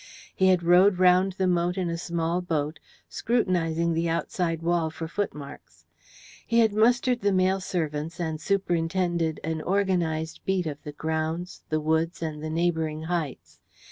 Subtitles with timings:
[0.35, 5.07] He had rowed round the moat in a small boat, scrutinizing the outside wall for
[5.07, 5.85] footmarks.
[6.47, 11.79] He had mustered the male servants, and superintended an organized beat of the grounds, the
[11.79, 13.59] woods, and the neighbouring heights.